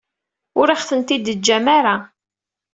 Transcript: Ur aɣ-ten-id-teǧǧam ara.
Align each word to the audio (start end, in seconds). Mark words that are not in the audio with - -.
Ur 0.59 0.67
aɣ-ten-id-teǧǧam 0.69 1.65
ara. 1.77 1.95